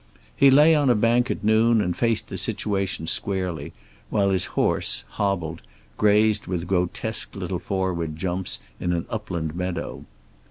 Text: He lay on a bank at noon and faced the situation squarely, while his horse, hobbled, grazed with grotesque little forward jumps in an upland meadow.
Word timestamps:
He 0.35 0.49
lay 0.49 0.73
on 0.73 0.89
a 0.89 0.95
bank 0.95 1.29
at 1.29 1.43
noon 1.43 1.79
and 1.79 1.95
faced 1.95 2.27
the 2.29 2.37
situation 2.39 3.05
squarely, 3.05 3.71
while 4.09 4.31
his 4.31 4.45
horse, 4.57 5.03
hobbled, 5.09 5.61
grazed 5.95 6.47
with 6.47 6.65
grotesque 6.65 7.35
little 7.35 7.59
forward 7.59 8.15
jumps 8.15 8.59
in 8.79 8.93
an 8.93 9.05
upland 9.11 9.55
meadow. 9.55 10.03